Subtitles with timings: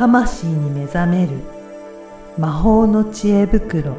[0.00, 1.32] 魂に目覚める
[2.38, 3.98] 魔法の知恵袋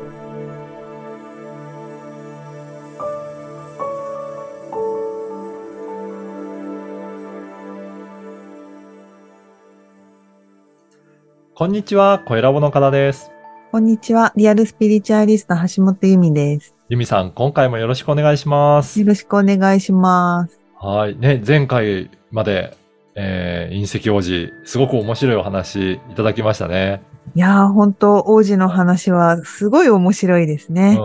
[11.54, 13.30] こんにちは、声ラボの方です。
[13.72, 14.34] こんにちは。
[14.36, 16.74] リアルスピリチュアリスト橋本由美です。
[16.90, 19.06] ゆみさん、今回もよろしくお願いしますよ。
[19.06, 20.60] ろしくお願いします。
[20.80, 21.16] はい。
[21.16, 22.76] ね、前回まで、
[23.16, 27.04] えー、隕石王子、すごく面白いお話いただきましたね。
[27.34, 31.00] いやー、本当王子の話はすごい面白いですね。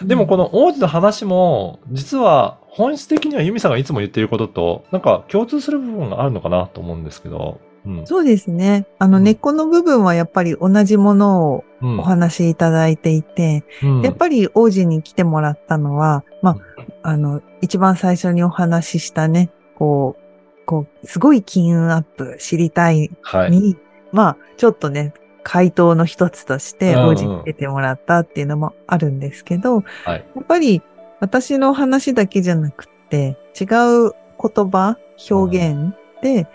[0.00, 0.08] うん。
[0.08, 7.60] でもこの王子の話も、実は本質的にはユミさんがいつも言っていることと、なんか共通する部分があるのかなと思うんですけど。
[7.86, 8.06] うん。
[8.06, 8.86] そうですね。
[8.98, 16.56] あの、うん根っこの部分はやっぱり同じものをうんお話しいただいていて、うんやっぱり王子に来てもらったのは、ま
[17.02, 20.27] あ、あの、一番最初にお話ししたね、こう、
[20.68, 23.50] こう、すごい金運アップ知りたいはい。
[23.50, 23.78] に、
[24.12, 30.24] まあ、ちょっとね、回答の一つとしてうんうん王子に出てもらったっていうのもあるんですけど、はい。
[30.36, 30.82] やっぱり
[31.20, 34.98] 私の話だけじゃなくって、違う言葉、
[35.30, 36.46] 表現で、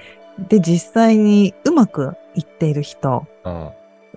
[0.47, 3.69] で、実際にうまくいっている人うん。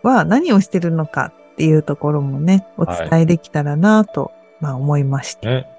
[0.02, 5.48] は何をしてるのかっていうところもね、お伝えできたらなと、まあ思いまして。
[5.48, 5.70] ね。
[5.70, 5.76] うん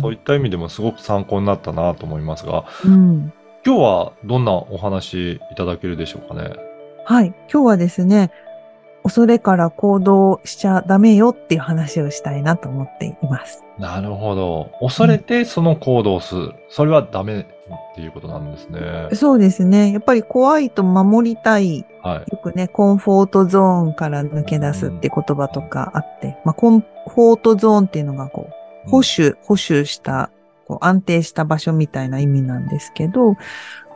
[0.00, 3.32] そういった意味でもすごく参考になったなと思いますが、うん。
[3.66, 6.54] 今日はどんなお話いただけるでしょうかね？
[7.04, 7.34] はい。
[7.52, 8.30] 今日はですね、
[9.02, 13.64] 恐れから行動しちゃダメよっていう話をしたいなと思っています。
[13.76, 14.70] なるほど。
[14.80, 16.54] 恐れてその行動をする。
[16.68, 17.44] それはダメっ
[17.96, 19.08] ていうことなんですね。
[19.14, 19.90] そうですね。
[19.90, 22.30] やっぱり怖いと守りたいはい。
[22.30, 28.48] よくね、コンフォートゾーンから抜け出すって言葉とかあって、まあ、コンフォートゾーンっていうのがこ
[28.86, 30.30] う、保守、保守した、
[30.66, 33.36] こう安定した場所みたいな意味なんですけど、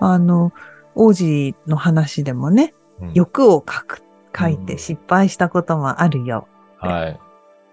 [0.00, 0.52] あの、
[0.94, 4.02] 王子の話でもね、うん欲を書く、
[4.36, 6.46] 書いうんて失敗したこともあるよ。
[6.78, 7.20] はい。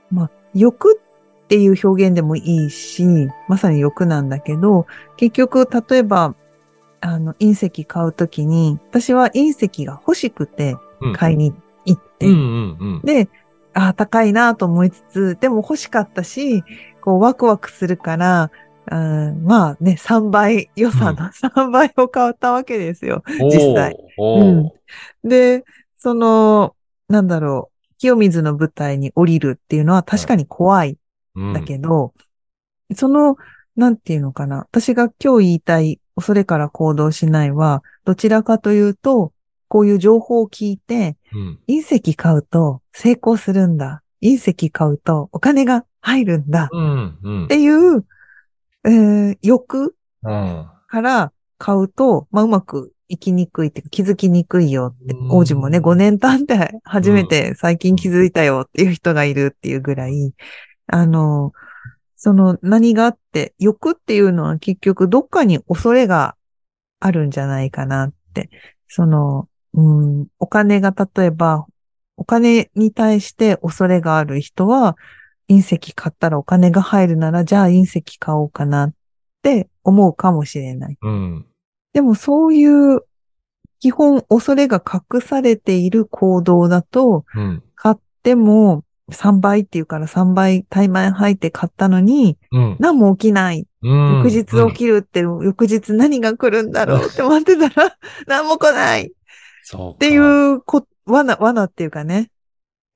[0.10, 3.04] まあ、欲っていう表現でもいいし、
[3.48, 6.36] まさに欲なんだけど、結局、例えば、
[7.02, 11.54] あの、隕石買うときに、私は隕石が欲しくてうん買いに
[11.86, 12.28] 行って。
[13.04, 13.30] で、
[13.74, 16.64] ああ、高いなと思いつつ、でも欲しかったし、
[17.02, 18.52] こう、ワクワクするから、
[18.90, 23.24] うんまあね、3倍、予算の3倍を買ったわけですよ。
[23.28, 24.62] 実際おー。
[24.62, 25.66] おーで、
[25.98, 26.76] その、
[27.10, 30.98] なんだろう、清水の舞台に降りるっていうのは確かに怖い
[31.36, 32.14] うんだけど、
[32.96, 33.38] その、
[33.76, 34.68] なんていうのかな。
[34.72, 39.34] 私が今日言いたい、恐れから行動しないは、どちらかというと、
[39.68, 44.02] こういう情報を聞いて、うん隕石買うと成功するんだ。
[44.22, 46.70] 隕石買うとお金が入るんだ。
[46.72, 48.06] うんうんっていう、
[48.88, 50.70] えー欲うん。
[50.88, 60.34] から買うと、まあ、うまくいきにくいって気づきにくいよってうん、王子もね、5年経って初めて最近気づいたよっていう人がいるっていうぐらい、
[60.88, 61.54] あの、
[62.16, 66.36] その何があって、欲っていうのは結局どっかに恐れが
[67.00, 68.50] あるんじゃないかなって。
[68.88, 69.82] その、う
[70.22, 71.66] ん、お金が例えば、
[72.18, 74.98] お金に対して恐れがある人は、
[75.50, 78.94] 隕石買ったらお金が入るなら、じゃあ隕石買おうかなっ
[79.42, 80.98] て思うかもしれない。
[81.02, 81.46] うん。
[81.94, 83.02] でもそういう
[83.80, 87.64] 基本恐れが隠されている行動だと、うん。
[87.76, 92.78] 買っても3倍っていうから3倍対面入って買ったのにうん。
[92.80, 93.66] 何も起きない。
[93.82, 97.98] うん翌日起きるって、翌日何が来るんだろうって待ってたら
[98.28, 99.10] 何も来ないっ
[99.64, 100.00] そうか。
[100.00, 102.30] ていうこ罠、罠っていうかね。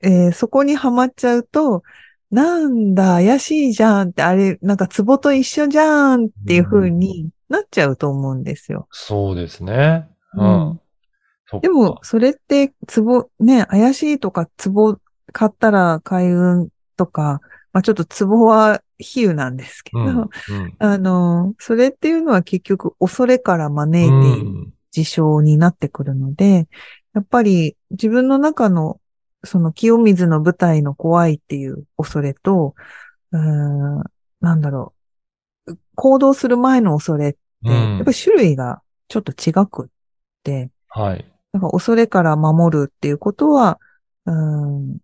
[0.04, 1.84] えーそこにはまっちゃうと、
[2.31, 8.88] なんだ、怪しいじゃんって、あれ、なんか壺と一緒じゃんっていう風になっちゃうと思うんですよ。
[8.92, 10.08] そうですね。
[10.38, 10.81] ううんん。
[11.46, 14.97] そっかでも、、それって、ツボ、ね、怪しいとか、ツボ
[15.34, 17.41] 買ったら開運とか、
[17.74, 20.17] まあちょっとツボは比喩なんですけど、うん。
[20.20, 20.29] うん。
[20.79, 26.67] あの、それっていうのは結局恐れから招いているうん事象になってくるので、
[27.14, 29.00] やっぱり自分の中の
[29.43, 32.76] その清水の舞台の怖いっていう恐れと、
[33.32, 34.03] うーん、
[34.40, 34.93] なんだろ
[35.67, 39.90] う、行動する前の恐れって、うんやっぱり種類がちょっと違くっ
[40.43, 41.26] て、はい。
[41.53, 43.79] だから恐れから守るっていうことは、
[44.26, 44.97] うーん、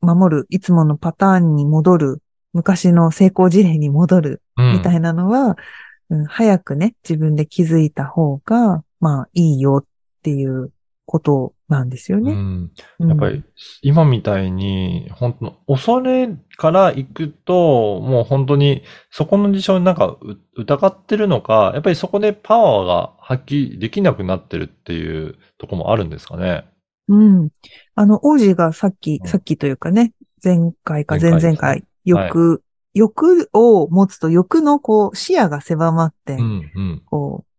[0.00, 9.86] 守る、いつものパターンに戻る、昔の成功事例に戻る、みたいいなのは、うん早くね、自分で気づいた方が、まあいいよっ
[10.22, 10.70] ていう
[11.06, 12.32] ことなんですよね。
[12.32, 12.70] うん。
[13.00, 13.42] うんやっぱり、
[13.82, 26.64] 今みたいに、本当の、恐れから行くと、もう本当に、そこの事象になんかう疑ってるのか、やっぱりそこでパワーが発揮できなくなってるっていうところもあるんですかね。
[27.08, 27.50] うん。
[27.94, 30.12] あの、王子がさっき、うんさっきというかね、
[30.42, 32.62] 前回か前々前回ですね回、欲、
[32.94, 37.02] 欲を持つと欲のこう視野が狭まって、うん、うん。
[37.04, 37.53] こう、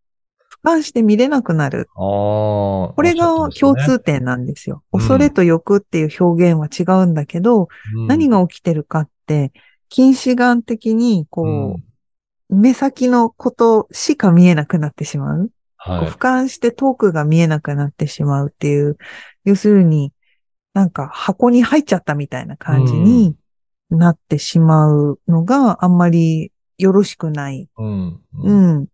[0.65, 1.87] 俯瞰して見れなくなる。
[1.93, 4.83] ここれが共通点なんですよ。
[4.91, 7.67] うん恐れと欲っていう表現は違うんだけど、
[8.07, 9.51] 何が起きてるかって、
[9.89, 11.79] 近視眼的に、こ
[12.49, 15.51] う、目先のことしか見えなくなってしまう。
[15.77, 15.99] はい。
[15.99, 18.97] こう俯瞰して遠くが見えなくなってしまうっていう、
[19.43, 20.13] 要するに、
[20.73, 23.35] なんか箱に入っちゃったみたいな感じに
[23.89, 27.69] なってしまうのがあんまりよろしくない。
[27.77, 28.07] うん。
[28.07, 28.77] ううん。
[28.81, 28.87] ん。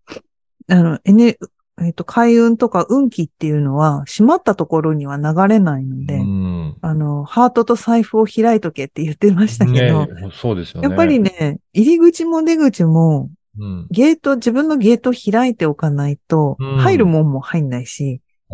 [0.68, 1.38] あの、エネ、
[1.80, 6.78] えっと、海運とか運気っていうのは閉まったところには流れないので、うん。
[6.82, 10.90] あの、ハートと財布を開いとけって言ってましたけど、ねそうですよね。
[10.90, 13.30] やっぱりね、入り口も出口も
[13.60, 13.88] うん。
[13.92, 18.54] ゲート、自分のゲートを開いておかないと、うん入るもんも入んないし、あ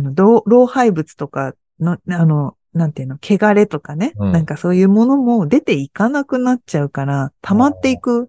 [0.00, 8.28] の、老老廃物とかの、あの、なんていうの、汚れとかね、うんなんかそういうものも出ていかなくなっちゃうから、溜まっていく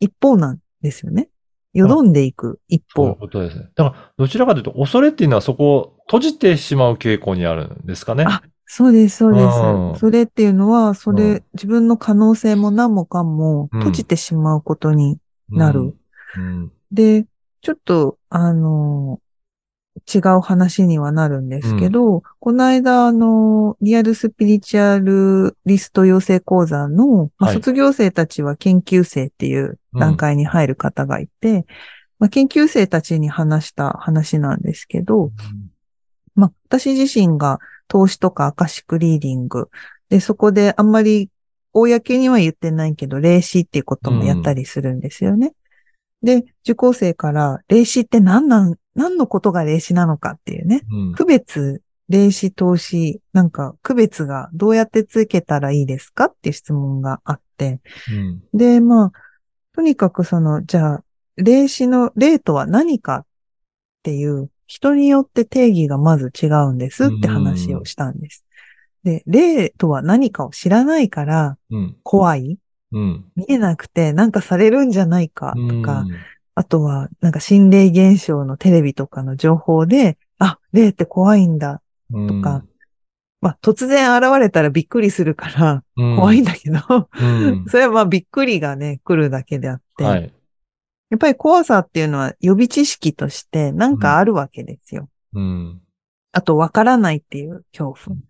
[0.00, 1.28] 一方なんですよね。
[1.74, 3.20] よどんでいく一そういう方。
[3.20, 3.68] ことですね。
[3.74, 8.24] だから、どちらかというと、恐れっていうのはそこを閉じてしまう傾向にあるんですかね。
[8.26, 10.00] あそうです、そうでうんす。
[10.00, 15.18] それっていうのは、それ、うん自分の可能性も何もかもうん閉じてしまうことに
[15.50, 15.94] なる。
[16.36, 16.72] うん。
[16.92, 17.26] で、
[17.62, 19.20] ちょっと、あの、
[20.12, 27.54] 違う話にはなるんですけど、この間、あの、リアルスピリチュアルリスト養成講座の、まあはい。
[27.54, 31.66] 卒業生たちは研究生っていう段階に入る方がいて、
[32.18, 35.30] まあ、研究生たちに話した話なんですけど、
[36.34, 39.70] まあ、私自身が投資とかアカシックリーディング、
[40.08, 41.30] で、そこであんまり
[41.72, 45.52] 公には言ってないけど、霊視っていうこともやったりするんですよね。
[46.22, 50.82] で、受講生から、霊視って何なん、何のことが霊視なのかっていうね。
[50.90, 51.12] うん。
[51.14, 57.80] 区別、霊視、投資、なんか区別がどうやってつけたらいいですかっていう質問があって。
[58.12, 58.42] うん。
[58.52, 59.12] で、まあ、
[59.74, 61.04] とにかくその、じゃあ、
[61.36, 63.26] 霊視の霊とは何かっ
[64.02, 68.44] ていう、人によって定義がまず違うんですって話をしたんです。
[69.02, 71.96] で、霊とは何かを知らないからうん。
[72.02, 72.58] 怖い？
[72.92, 73.24] うん。
[73.34, 76.10] 見えなくてなんかされるんじゃないかとか、うん
[76.58, 81.82] あとはなんか心霊現象のテレビとかの情報で、あ、霊って怖いんだ。
[82.10, 82.64] とか、
[83.40, 86.80] まあ突然現れたらびっくりするからうん怖いんだけど、
[87.20, 87.64] うん。
[87.70, 90.34] それはまあびっくりがね、来るだけであって、はい。
[91.10, 95.08] やっぱり怖さっていうのは予備知識としてなんかあるわけですよ。
[95.34, 95.80] うん。
[96.32, 98.24] あと、わからないっていう恐怖うん。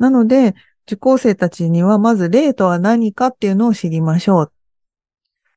[0.00, 0.56] なので、
[0.88, 4.52] 受講生たちにはまず霊とは何かっていうのを知りましょう。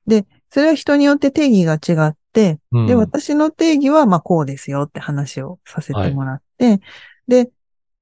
[0.05, 6.79] で、それは人によって定義が違って、うんで、私の定義はまあこうですよって話をさせてもらって、
[7.27, 7.49] で、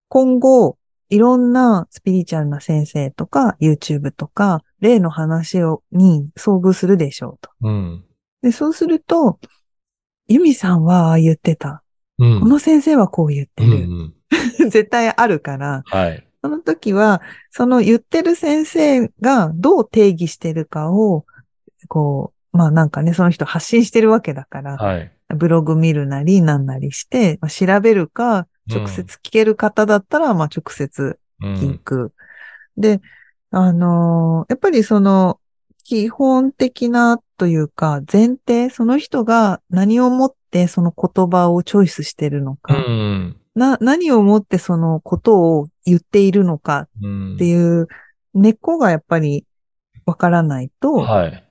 [0.09, 0.77] 今後、
[1.09, 7.49] いろんなスピリチュアルな先生とか、YouTube とか、霊の話を、に遭遇するでしょうと。
[7.61, 8.05] うん。
[8.41, 9.39] で、そうすると、
[10.27, 11.83] ユミさんは言ってた。
[12.17, 12.39] うん。
[12.41, 13.87] この先生はこう言ってうんうる。
[13.87, 14.13] ん。
[14.69, 16.27] 絶対あるから、はい。
[16.43, 21.25] その時は、その言ってる先生がどう定義してるかを、
[21.87, 25.11] こう、まあなんかね、その人発信してるわけだから、はい。
[25.35, 31.77] ブログ見るなりなんなりして、まあ、調べるか、直接聞ける方だったら、まあ直接う聞ん。
[31.79, 32.13] く。
[32.77, 33.01] で、
[33.51, 35.39] あのーやっぱりその、
[35.83, 43.35] 基本的なというか、前提、その人が何をもってその言葉をチョイスしてるのうか、ん。
[43.53, 47.35] な、何をもってそのことを言っているのかうん。
[47.35, 47.87] っていう
[48.33, 49.45] 根っこがやっぱり
[50.05, 51.44] わからないと、はい。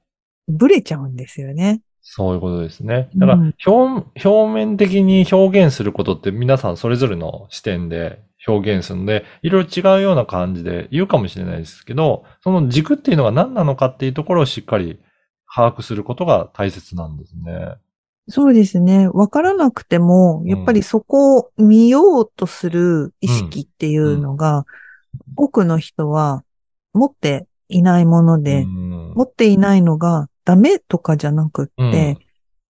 [0.49, 1.81] ブレちゃうんですよね。
[2.03, 3.09] そういうことですね。
[3.17, 15.01] だから、うん表、表面的に表現することって皆さんそれぞれの視点で表現するので、いろいろ違うような感じで言うかもしれないですけど、その軸っていうのが何なのかっていうところをしっかり
[15.53, 17.77] 把握することが大切なんですね。
[18.29, 19.09] そうですね。
[19.09, 24.65] わからなくても、やっぱりそこを見ようとする意識っていうのが、
[25.37, 26.43] 多くの人は
[26.93, 32.19] 持っていないもので、うん持っていないのがダメとかじゃなくって、うん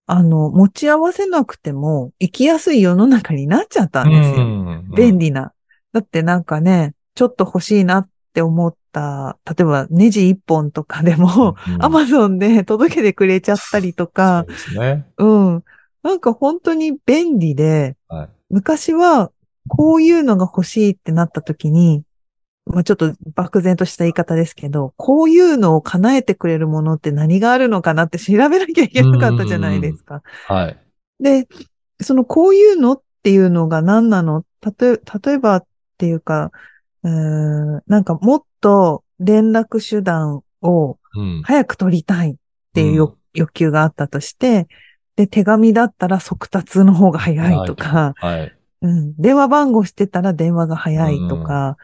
[0.06, 4.36] あの、持ち合わせなくても生きやすい世の中になっちゃったんですよ。
[4.36, 5.52] うん便利な。
[5.92, 15.06] だってなんかね、ちょっと欲しいなって思った、例えばネジ一本とかでも、うんアマゾンで 届けてくれちゃったりとかそう、ね。
[15.16, 15.64] うん。
[16.02, 18.28] なんか本当に便利で、はい。
[18.50, 19.30] 昔は
[19.68, 22.02] こういうのが欲しいってなった時に、
[22.66, 30.22] まあちょっと漠然とした言い方ですけど、こういうのを叶えてくれるものって何があるのかなって調べなきゃいけなかったじゃないですか。
[30.46, 30.76] はい。
[31.20, 31.46] で、
[32.00, 34.38] そのこういうのっていうのが何なの？
[34.38, 34.44] っ
[34.78, 35.66] 例え、例えばっ
[35.98, 36.50] ていうか、
[37.02, 37.10] うー
[37.78, 41.42] ん、なんかもっと連絡手段をうん。
[41.44, 42.34] 早く取りたいっ
[42.72, 44.66] ていう欲,、欲求があったとして、
[45.14, 48.52] で、手紙だったら速達の方が早いとか、はい。
[48.82, 51.76] うん、電話番号してたら電話が早いとか、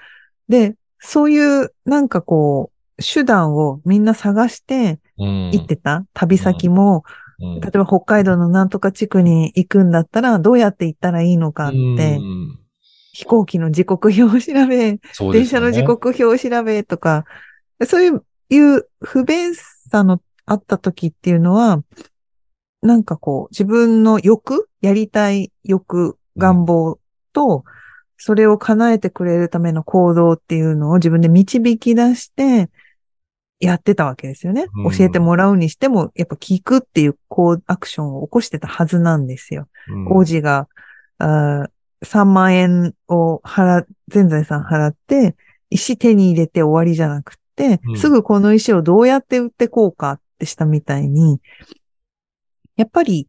[0.51, 5.51] で、そういうなんかこう、手段をみんな探してうん。
[5.53, 7.05] 行ってた、旅先も、
[7.39, 12.59] うん、例えば北海道のなんとか地区に行くんだったらどうやって行ったらいいのかって、うん。
[13.13, 14.99] 飛行機の時刻表を調べ、
[15.33, 17.25] 電車の時刻表を調べとか、
[17.87, 21.83] そういういう不便さのあった時っていうのは、
[22.83, 26.99] なんかこう、自分の欲、やりたい欲、願望
[27.33, 27.65] と、
[28.23, 32.71] それを叶えてくれるための行動っていうのを自分で導き出して、
[33.61, 34.67] やってたわけですよね。
[34.75, 39.69] うん教えてもらうにしても、やっぱ聞くっていうこうアクションを起こしてたはずなんですよ。
[39.89, 40.69] うん王子が、
[41.19, 41.71] あー
[42.03, 45.35] 3万円を払、全財産払って、
[45.71, 51.41] 石手に入れて終わりじゃなくって、うんすぐこの石をどうやって売ってこうかってしたみたいに、
[52.77, 53.29] やっぱり、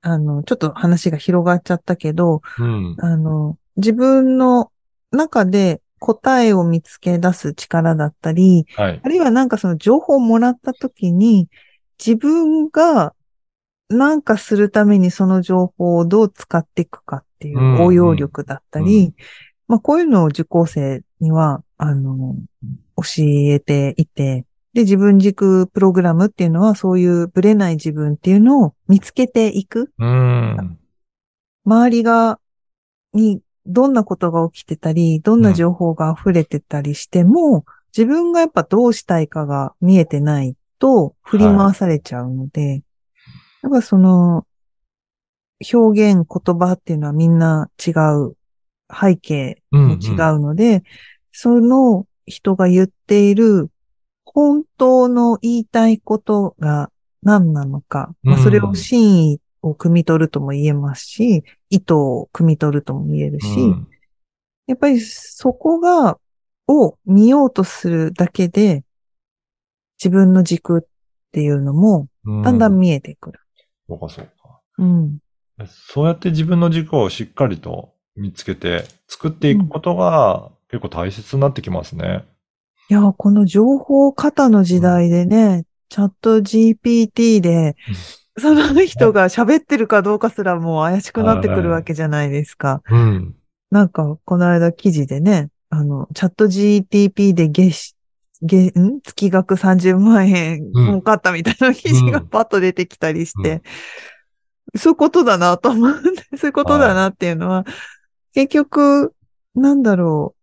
[0.00, 2.96] あの、ちょっと話が広がっちゃったけど、うん。
[2.98, 4.70] あの、自分の
[5.10, 9.00] 中で答えを見つけ出す力だったり、はい。
[9.02, 11.48] あるいはなんかその情報をもらったときに、
[12.04, 13.14] 自分が
[13.88, 19.14] なんかするためにその情報をどう使っていくかっていううん応用力だったり、うん
[19.68, 22.36] まあこういうのを受講生には、あの、
[22.96, 29.90] 教えていて、で、自分軸プログラムっていうのはそういうブレない自分っていうのを見つけていく。
[29.98, 30.78] うん。
[31.64, 32.38] 周りが、
[33.14, 37.64] にどんなことが起きてたり、どんな情報が溢れてたりしても、
[37.96, 42.82] 自分がやっぱどうしたいかが見えてないと振り回されちゃうので、
[43.62, 44.46] やっぱその
[45.72, 48.36] 表現、言葉っていうのはみんな違う
[48.92, 50.82] 背景も違うので、
[51.30, 53.70] その人が言っている
[54.24, 56.90] 本当の言いたいことが
[57.22, 58.42] 何なのか、まあ、うん。
[58.42, 63.88] それを真意を汲み取るとも言えますし、意図を汲み取るとも言えるし、うん
[64.66, 66.18] やっぱりそこが、
[66.68, 68.84] を見ようとするだけで、
[70.02, 70.82] 自分の軸っ
[71.32, 73.40] ていうのもうんだんだん見えてくる。
[73.88, 74.60] そうか、そうか。
[74.78, 75.18] うん。
[75.66, 82.24] そうやって自分の軸をしっかりと見つけて作っていくことが結構大切になってきますね。
[82.88, 87.76] いや、この情報過多の時代でね、チャット GPT で、
[88.38, 92.82] その人が喋ってるかどうかすらもう怪しくなってくるわけじゃないですか。
[92.90, 93.34] うん。
[93.70, 97.94] なんか、この間記事でね、あの、チャット GTP で月
[98.42, 99.00] 月、ん？
[99.00, 103.62] 月額30万円うん儲かったみたいな記事がうんパッと出てきたりして、
[104.76, 107.64] そういうことだなと思って、 そういうことだなっていうのは、
[108.34, 109.14] 結局、
[109.54, 110.42] なんだろう、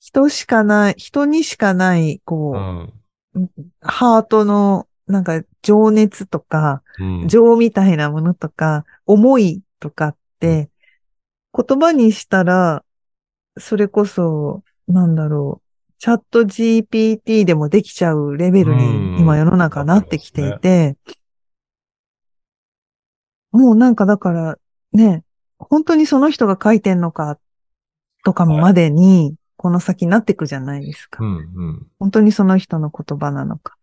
[0.00, 2.52] 人しかない、人にしかない、こ
[3.34, 3.50] う、うん。
[3.80, 7.28] ハートの、なんか、情熱とか、うん。
[7.28, 10.70] 情みたいなものとか、思いとかって、
[11.52, 12.84] 言葉にしたら、
[13.58, 18.78] それこそ、なんだろう、チャット GPT でもできちゃうレベルうん
[19.14, 20.96] に今世の中なってきていて、
[23.52, 24.58] もうなんかだから、
[24.92, 25.24] ね、
[25.58, 27.38] 本当にその人が書いてんのか、
[28.24, 31.24] とかまでに、この先なってくじゃないですか。
[31.24, 31.36] うん。
[31.36, 31.86] うん。
[31.98, 33.76] 本当にその人の言葉なのか。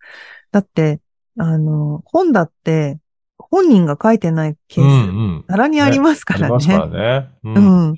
[0.51, 0.99] だって、
[1.37, 2.99] あの、本だって、
[3.37, 4.87] 本人が書いてないケうん。
[4.87, 5.45] ース、うん。
[5.47, 6.45] ざらにありますからね。
[6.45, 7.29] ありますからね。
[7.43, 7.59] うう
[7.91, 7.95] ん。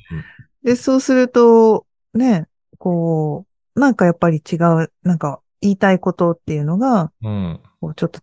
[0.64, 2.48] で、そうすると、ね、
[2.78, 7.60] こう、なんかやっぱり違う、なんか言いたいことっていうのが、うん。
[7.82, 8.22] こうちょっと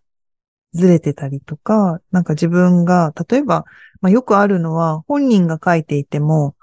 [0.73, 3.65] ずれてたりとか、なんか自分が、例えば、
[4.01, 6.55] まあよくあるのは、本人が書いていても、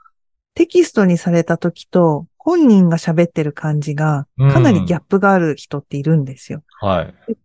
[0.54, 6.62] テキストにされた時と、本人が喋ってる感じが、かなりギャップがある人っているんですよ。
[6.80, 7.36] はい。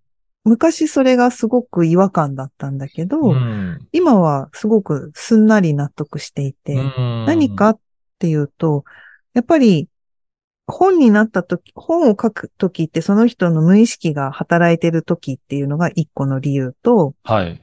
[0.43, 3.79] 昔それがすごく違和感だったんだけど、うん。
[3.91, 7.79] 今はすごくすんなり納得していて、うん何かっ
[8.19, 8.83] ていうと、
[9.33, 9.87] やっぱり
[10.67, 17.61] 本になった時、本を書く時ってその人の無意識が働いてる時っていうのが一個の理由と、はい。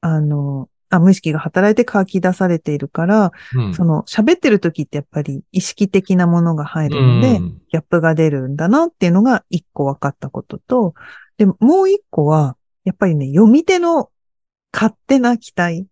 [0.00, 3.74] あの、あ無意識が働いて書き出されているから、うん。
[3.74, 10.94] その喋ってる時ってやっぱり意識的なものが入るので、うんギャップが出るんだなっていうのが一個分かったことと、
[11.36, 14.10] で、もう一個は、やっぱりね、読み手の
[14.72, 15.86] 勝手な期待。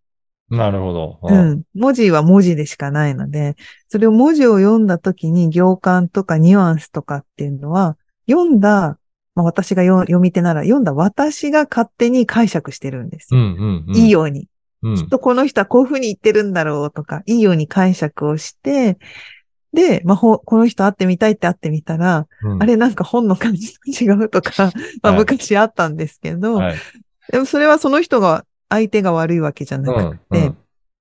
[0.50, 1.18] なるほど。
[1.22, 1.34] う。
[1.34, 1.62] ん。
[1.74, 3.56] 文字は文字でしかないので、
[3.88, 7.96] それを文字を読んだ時に行間とかニュアンスとかっていうのは、
[8.28, 8.98] 読んだ、
[9.34, 13.46] まあ私が読読み手なら読んだ私が勝手に解釈してるんですうんよ。
[13.46, 13.96] うんうん。
[13.96, 14.48] いいように。
[14.82, 14.96] うん。
[14.96, 18.98] きっとこの人はこういうふうに言ってるんだろうとか、いいように解釈をして、
[19.72, 24.70] で、まこの人会ってみたいって会ってみたら、うんあれなんか本の感じと違うとか、
[25.02, 26.76] まあはい昔あったんですけど、はい。
[27.30, 30.56] でもそれはその人が、相手が悪いわけじゃなくて、うん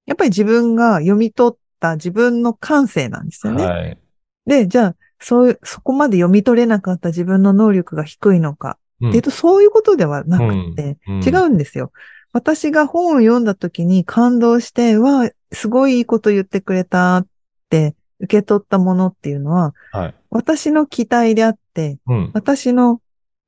[0.07, 3.65] やっぱり自分が読み取った自分の感性なんですよね。
[3.65, 3.97] はい。
[4.45, 11.91] で、じゃあ、そういう、そこまで読み取れなかった自分の能力が低いのか、うんっていうと、そういうことではなくて、うん違うんですよ。
[12.33, 17.27] 私が本を読んだ時に感動して、わあ、すごいいいこと言ってくれたっ
[17.69, 20.15] て受け取ったものっていうのは、はい。
[20.29, 22.31] 私の期待であって、うん。
[22.33, 23.01] 私の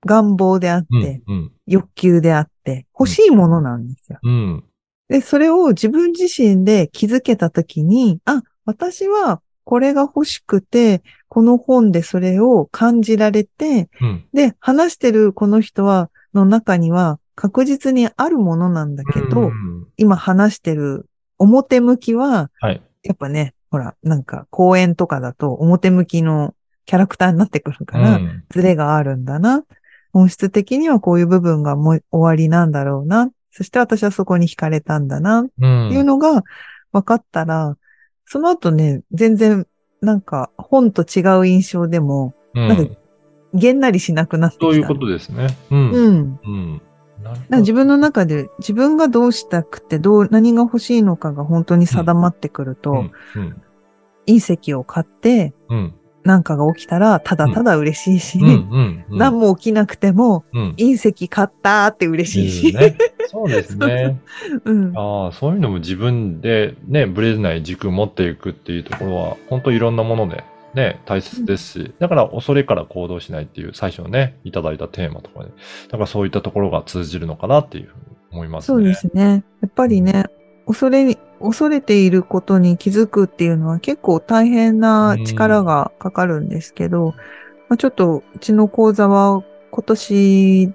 [0.06, 1.36] 願望であって、うん。
[1.36, 1.52] うん。
[1.68, 4.20] 欲求であって、欲しいものなんですよ。
[4.22, 4.64] うん。
[5.10, 14.26] で、それを自分自身で気づけたときに、あ、私はこれが欲しくて、この本でそれを感じられて、うん。
[14.34, 22.82] で、話してるこの人は、の中には確実にあるものなんだけど、うん今話してる表向きは、はい。
[23.04, 26.54] やっぱね、ほら、なんか公演とかだと表向きの
[26.86, 29.64] キャラクターになってくるから、うんズレがあるんだな。
[30.12, 33.32] 本質的にはこういう部分がもう終わりなんだろうな。
[33.50, 35.40] そして私はそこに惹かれたんだな。
[35.40, 35.88] うん。
[35.88, 36.44] っていうのが
[36.92, 37.76] 分かったら、
[38.28, 39.66] その後ね、全然
[40.02, 42.94] なんか本と違う印象でも、うんなんか
[43.56, 44.66] げんなりしなくなってきた。
[44.68, 45.48] そういうことですね。
[45.72, 45.92] うん。
[45.92, 46.40] うん。
[46.46, 46.82] うん。
[47.50, 53.12] 自分の中で自分がどうしたくて、どう、何が欲しいのかが本当に定まってくると、うん。
[53.36, 53.62] うん。
[54.28, 55.94] 隕石を買って、うん。
[56.24, 58.40] なんかが起きたら、ただただ嬉しいし。
[59.10, 60.70] 何も起きなくても、うん。
[60.78, 62.98] 隕石買ったって嬉しいし、ね。
[63.28, 64.20] そうですね。
[64.64, 64.98] うん。
[64.98, 75.52] ああ、そういうのも自分でね、ブレない軸を持っていくっていうところは、本当いろんなものでね、大切ですし、だから恐れから行動しないっていう最初のね、いただいたテーマとかで、
[75.88, 78.78] だからそういったところが通じるのかなっていうふうに思いますね。
[78.78, 79.44] そうですね。
[79.62, 80.26] やっぱりね、
[80.66, 87.14] 恐れに、恐れていることに気づくっていうのは結構大変な力がかかるんですけど、
[87.70, 90.74] まあ、ちょっとうちの講座は今年、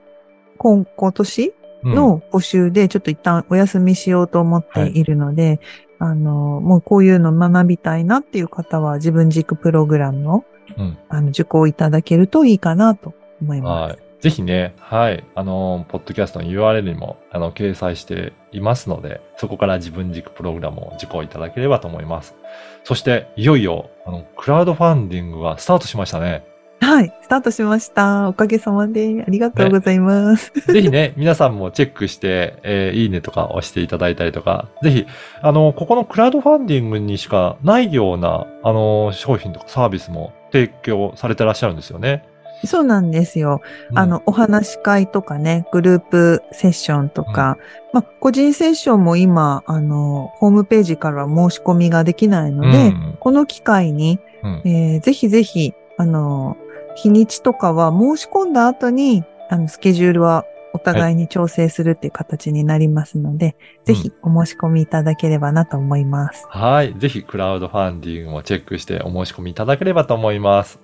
[0.59, 1.95] 今今年うん。
[1.95, 5.61] の募集でちょっと一旦お休みしようと思っているので、
[5.99, 10.45] あの、もうこういうの学びたいなっていう方は自分軸プログラムを
[10.77, 10.99] うん。
[11.09, 13.93] あの受講いただけるといいかなと思います。
[13.93, 13.99] はい。
[14.21, 15.25] ぜひね、はい。
[15.37, 22.35] あの、ポッドキャストの URL にも、あの、掲載していますので、そこから自分軸プログラムを受講いただければと思います。
[22.83, 26.45] そして、いよいよ、あの、クラウドファンディングがスタートしましたね。
[26.81, 28.29] はい、スタートしました。
[28.29, 30.53] おかげさまでありがとうございます。
[30.73, 35.07] ぜひね、皆さんもチェックして、えーいいねとか押していただいたりとか、ぜひ、
[35.43, 42.25] あの、ここのクラウドファンディングにしかないような、あの、商品とかサービスも提供されてらっしゃるんですよね。
[42.65, 43.61] そうなんですよ。
[43.91, 47.57] うんあの、お話し会とかね、グループセッションとか、
[47.93, 56.57] まあ、個人セッションも今、あの、ホームページからは申し込みができないので、うんこの機会に、うんえーぜひぜひ、あの、
[57.03, 66.45] 日にちとかは申し込んだ後に、あの、スケジュールはお互いに調整するっていう形になりますので、ぜひお申し込みいただければなと思います。
[66.49, 66.95] はい。
[66.99, 70.81] ぜひ、クラウドファンディングもチェックしてお申し込みいただければと思います。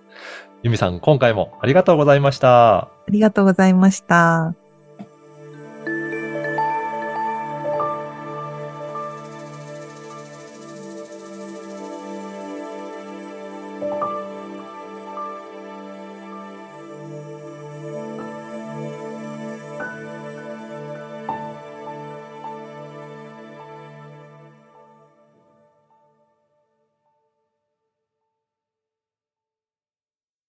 [0.62, 2.76] ゆみさん、今回もありがとうございました。
[2.76, 4.54] ありがとうございました。